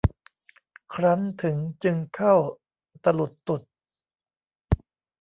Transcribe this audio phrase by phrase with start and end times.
[0.93, 2.35] ครั้นถึงจึงเข้า
[3.03, 3.61] ตะหลุดตุด